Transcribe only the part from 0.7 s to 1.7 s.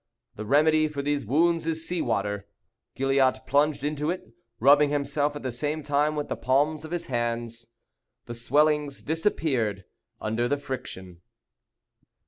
for these wounds